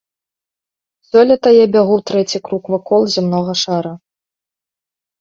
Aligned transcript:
Сёлета 1.07 1.49
я 1.57 1.65
бягу 1.77 1.95
трэці 2.09 2.43
круг 2.51 2.63
вакол 2.77 3.01
зямнога 3.19 3.53
шара. 3.65 3.97